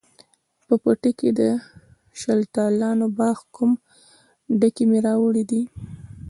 په 0.65 0.73
پټي 0.83 1.11
کښې 1.19 1.29
د 1.39 1.41
شلتالانو 2.19 3.05
باغ 3.17 3.37
کوم، 3.55 3.71
ډکي 4.59 4.85
مې 4.89 4.99
راوړي 5.07 5.43
دي 5.51 5.61